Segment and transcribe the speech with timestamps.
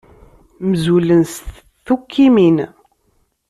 [0.69, 1.35] Mzulen s
[1.85, 2.57] tukkimin.